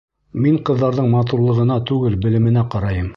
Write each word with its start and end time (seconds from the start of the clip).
Мин 0.45 0.55
ҡыҙҙарҙың 0.69 1.11
матурлығына 1.17 1.79
түгел, 1.91 2.19
белеменә 2.27 2.69
ҡарайым. 2.77 3.09